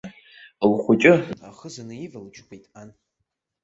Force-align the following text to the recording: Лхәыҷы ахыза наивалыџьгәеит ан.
Лхәыҷы 0.71 1.13
ахыза 1.49 1.83
наивалыџьгәеит 1.87 2.65
ан. 2.79 2.89